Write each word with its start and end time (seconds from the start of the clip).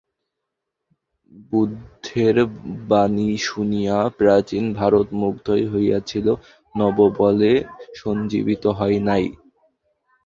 বুদ্ধের 1.51 2.35
বাণী 2.89 3.29
শুনিয়া 3.47 3.97
প্রাচীন 4.19 4.63
ভারত 4.73 5.07
মুগ্ধই 5.21 5.63
হইয়াছিল, 5.67 6.27
নব 6.75 6.97
বলে 7.19 7.51
সঞ্জীবিত 7.95 8.63
হয় 8.77 8.99
নাই। 9.07 9.25